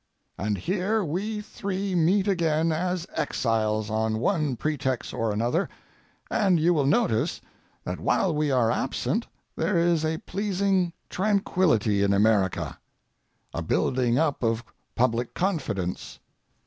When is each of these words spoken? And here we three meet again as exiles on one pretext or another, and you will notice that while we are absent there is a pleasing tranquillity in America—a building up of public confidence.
And 0.35 0.57
here 0.57 1.05
we 1.05 1.41
three 1.41 1.93
meet 1.93 2.27
again 2.27 2.71
as 2.71 3.05
exiles 3.13 3.91
on 3.91 4.17
one 4.17 4.55
pretext 4.55 5.13
or 5.13 5.31
another, 5.31 5.69
and 6.31 6.59
you 6.59 6.73
will 6.73 6.87
notice 6.87 7.39
that 7.83 7.99
while 7.99 8.33
we 8.33 8.49
are 8.49 8.71
absent 8.71 9.27
there 9.55 9.77
is 9.77 10.03
a 10.03 10.17
pleasing 10.17 10.91
tranquillity 11.07 12.01
in 12.01 12.13
America—a 12.13 13.61
building 13.61 14.17
up 14.17 14.41
of 14.41 14.63
public 14.95 15.35
confidence. 15.35 16.17